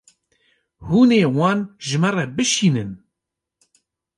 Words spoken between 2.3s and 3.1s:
bişînin.